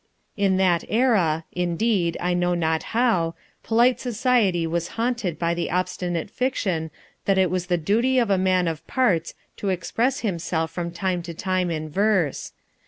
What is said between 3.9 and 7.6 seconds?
society was haunted by the obstinate fiction that it